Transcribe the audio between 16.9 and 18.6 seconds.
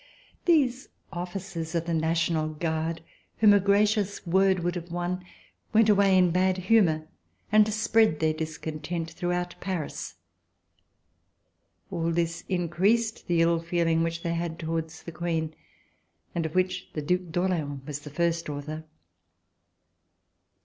the Due d'Orleans was the first